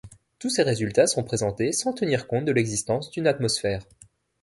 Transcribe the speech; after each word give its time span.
Tous 0.39 0.49
ces 0.49 0.63
résultats 0.63 1.05
sont 1.05 1.23
présentés 1.23 1.71
sans 1.73 1.93
tenir 1.93 2.25
compte 2.25 2.45
de 2.45 2.51
l'existence 2.51 3.11
d'une 3.11 3.27
atmosphère. 3.27 3.83